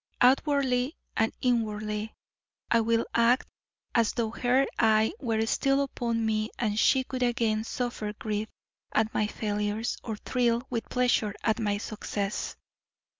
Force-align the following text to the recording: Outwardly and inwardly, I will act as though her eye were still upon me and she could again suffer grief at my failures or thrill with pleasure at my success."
Outwardly 0.19 0.95
and 1.15 1.31
inwardly, 1.41 2.15
I 2.71 2.81
will 2.81 3.05
act 3.13 3.45
as 3.93 4.13
though 4.13 4.31
her 4.31 4.65
eye 4.79 5.13
were 5.19 5.45
still 5.45 5.83
upon 5.83 6.25
me 6.25 6.49
and 6.57 6.79
she 6.79 7.03
could 7.03 7.21
again 7.21 7.63
suffer 7.63 8.11
grief 8.13 8.47
at 8.93 9.13
my 9.13 9.27
failures 9.27 9.97
or 10.03 10.15
thrill 10.17 10.63
with 10.71 10.89
pleasure 10.89 11.35
at 11.43 11.59
my 11.59 11.77
success." 11.77 12.55